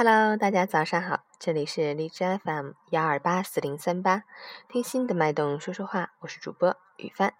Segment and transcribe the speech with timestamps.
[0.00, 4.22] Hello，大家早上好，这里是荔枝 FM 幺二八四零三八，
[4.68, 7.34] 听心的脉动说说话，我是主播雨帆。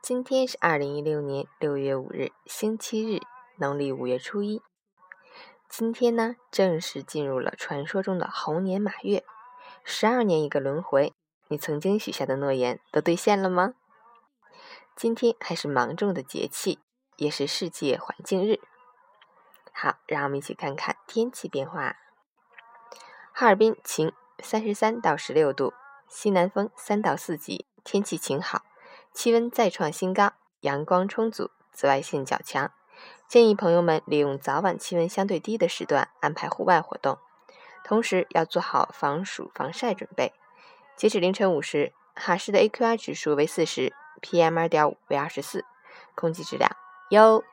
[0.00, 3.22] 今天是二零一六年六月五日，星期日，
[3.56, 4.62] 农历五月初一。
[5.68, 9.24] 今天呢，正式进入了传说中的猴年马月，
[9.82, 11.12] 十二年一个轮回，
[11.48, 13.74] 你曾经许下的诺言都兑现了吗？
[14.94, 16.78] 今天还是芒种的节气，
[17.16, 18.60] 也是世界环境日。
[19.78, 21.96] 好，让我们一起看看天气变化。
[23.34, 25.74] 哈尔滨晴，三十三到十六度，
[26.08, 28.62] 西南风三到四级，天气晴好，
[29.12, 32.72] 气温再创新高，阳光充足，紫外线较强。
[33.28, 37.18] 建议朋友们利用早晚气温相对低的时段安排户外活动，
[37.84, 40.32] 同时要做好防暑防晒准备。
[40.96, 45.66] 截止凌晨五时，哈市的 AQI 指数为四十，PM 二点五为二十四，
[46.14, 46.74] 空气质量
[47.10, 47.44] 优。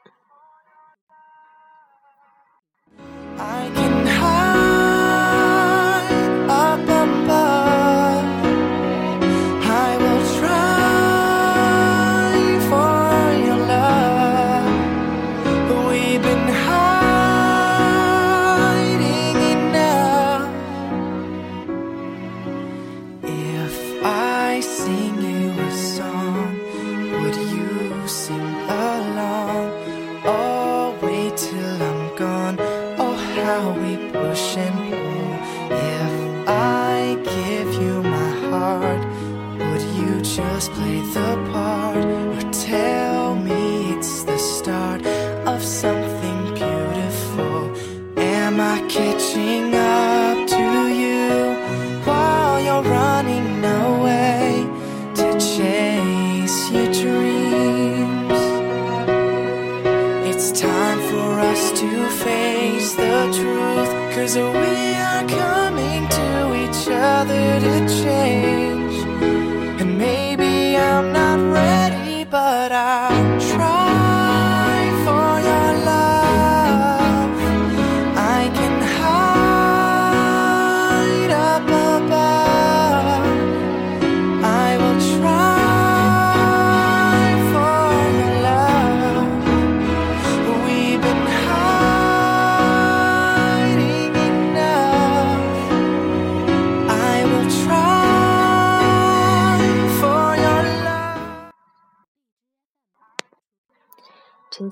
[24.64, 26.60] sing you a song,
[27.12, 28.53] would you sing?
[64.24, 68.96] Cause we are coming to each other to change.
[69.82, 73.33] And maybe I'm not ready, but I'll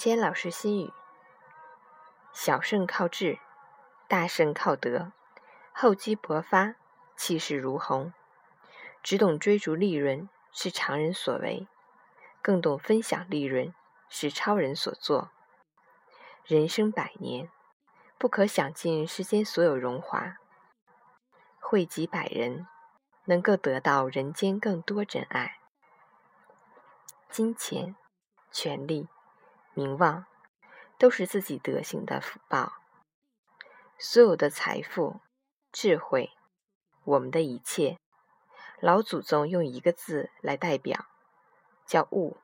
[0.02, 0.92] 陈坚老师心语：
[2.34, 3.38] 小胜靠智，
[4.08, 5.12] 大胜靠德，
[5.72, 6.74] 厚积薄发，
[7.16, 8.12] 气势如虹。
[9.04, 11.68] 只懂追逐利润是常人所为，
[12.42, 13.76] 更懂分享利润
[14.10, 15.30] 是超人所做。
[16.46, 17.52] 人生百年，
[18.18, 20.38] 不可享尽世间所有荣华。
[21.60, 22.66] 惠及百人，
[23.26, 25.60] 能够得到人间更多真爱。
[27.30, 27.96] 金钱、
[28.52, 29.08] 权力、
[29.74, 30.26] 名望，
[30.98, 32.74] 都是自己德行的福报。
[33.98, 35.22] 所有的财富、
[35.72, 36.32] 智慧，
[37.04, 37.98] 我们的一切，
[38.80, 41.06] 老祖宗用一个字来代表，
[41.86, 42.38] 叫物。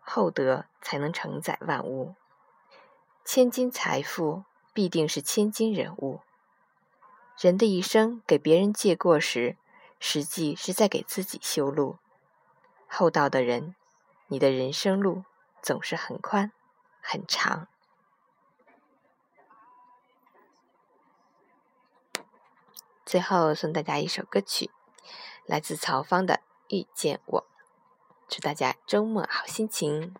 [0.00, 2.16] 厚德才能承载万物。
[3.24, 4.44] 千金财富
[4.74, 6.20] 必定是千金人物。
[7.38, 9.56] 人的一生给别人借过时，
[10.00, 11.98] 实际是在给自己修路。
[12.88, 13.76] 厚道的人，
[14.32, 15.24] 你的人生路
[15.60, 16.52] 总是很宽
[17.02, 17.68] 很长。
[23.04, 24.70] 最后送大家一首歌曲，
[25.44, 26.36] 来自曹芳的
[26.74, 27.42] 《遇见我》，
[28.26, 30.14] 祝大家周末好心情。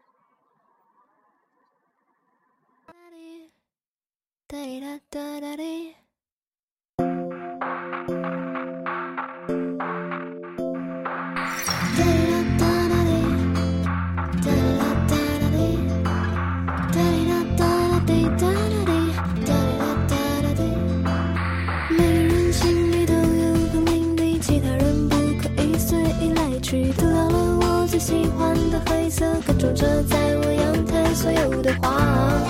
[27.93, 32.41] 最喜欢的黑色，更种着在我阳台所有的花。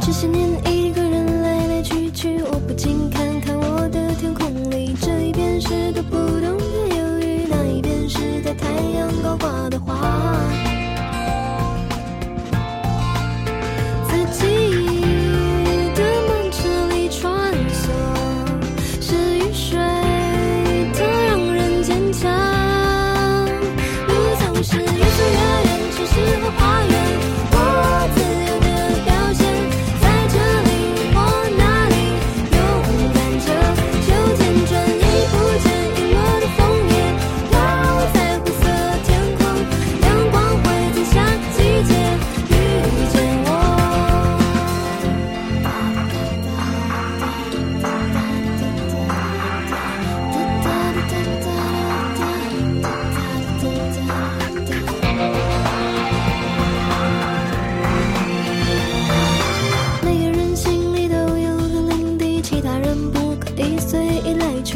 [0.00, 0.55] 这些年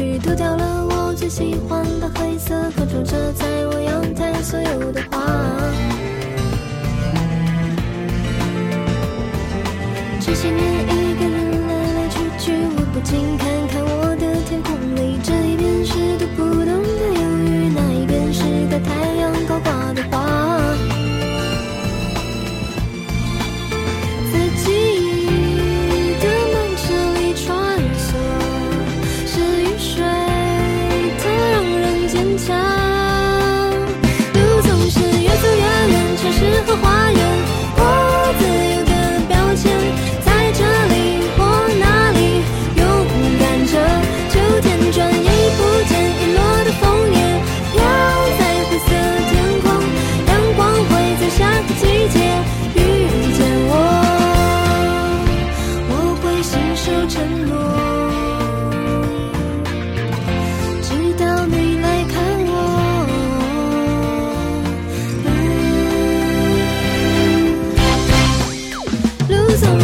[0.01, 5.90] 去，丢掉了我最喜欢的黑色，可种着在我阳台所有的花。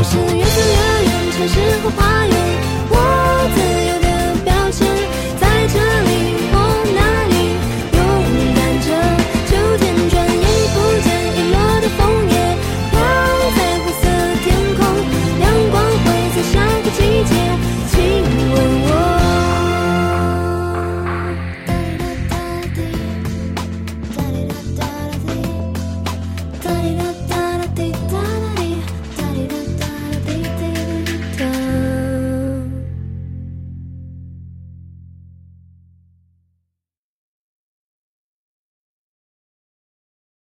[0.09, 2.46] 是越走越远城市和花园